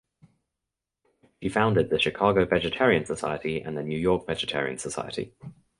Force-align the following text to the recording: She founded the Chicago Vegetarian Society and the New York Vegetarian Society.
She 1.43 1.49
founded 1.49 1.91
the 1.91 1.99
Chicago 1.99 2.43
Vegetarian 2.45 3.05
Society 3.05 3.61
and 3.61 3.77
the 3.77 3.83
New 3.83 3.99
York 3.99 4.25
Vegetarian 4.25 4.79
Society. 4.79 5.35